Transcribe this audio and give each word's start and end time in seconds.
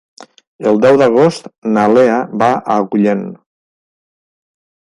El 0.71 0.79
deu 0.85 0.95
d'agost 1.01 1.49
na 1.75 1.83
Lea 1.93 2.17
va 2.43 2.49
a 2.57 2.79
Agullent. 2.87 3.23